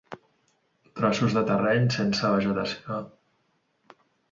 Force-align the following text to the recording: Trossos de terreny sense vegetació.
Trossos 0.99 1.35
de 1.35 1.43
terreny 1.51 1.85
sense 1.97 2.33
vegetació. 2.39 2.99